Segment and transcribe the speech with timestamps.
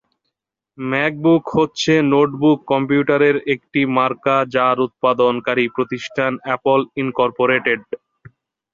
[0.77, 7.81] MacBook হচ্ছে notebook কম্পিউটারের একটি মার্কা যার উৎপাদন কারি প্রতিষ্ঠান অ্যাপল ইনকর্পোরেটেড।